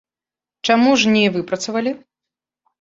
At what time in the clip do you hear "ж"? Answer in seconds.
1.03-1.13